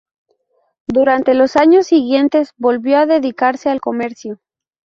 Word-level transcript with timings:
Durante 0.87 1.35
los 1.35 1.55
años 1.55 1.85
siguientes 1.85 2.55
volvió 2.57 2.97
a 2.97 3.05
dedicarse 3.05 3.69
al 3.69 3.81
comercio. 3.81 4.39